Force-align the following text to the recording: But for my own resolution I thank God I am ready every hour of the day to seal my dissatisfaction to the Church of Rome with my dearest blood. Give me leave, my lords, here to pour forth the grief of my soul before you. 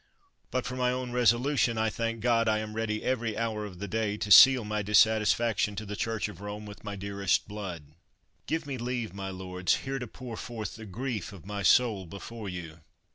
But 0.49 0.65
for 0.65 0.75
my 0.75 0.89
own 0.89 1.11
resolution 1.11 1.77
I 1.77 1.91
thank 1.91 2.21
God 2.21 2.49
I 2.49 2.57
am 2.57 2.73
ready 2.75 3.03
every 3.03 3.37
hour 3.37 3.65
of 3.67 3.77
the 3.77 3.87
day 3.87 4.17
to 4.17 4.31
seal 4.31 4.65
my 4.65 4.81
dissatisfaction 4.81 5.75
to 5.75 5.85
the 5.85 5.95
Church 5.95 6.27
of 6.27 6.41
Rome 6.41 6.65
with 6.65 6.83
my 6.83 6.95
dearest 6.95 7.47
blood. 7.47 7.83
Give 8.47 8.65
me 8.65 8.79
leave, 8.79 9.13
my 9.13 9.29
lords, 9.29 9.75
here 9.85 9.99
to 9.99 10.07
pour 10.07 10.37
forth 10.37 10.75
the 10.75 10.87
grief 10.87 11.31
of 11.33 11.45
my 11.45 11.61
soul 11.61 12.07
before 12.07 12.49
you. 12.49 12.79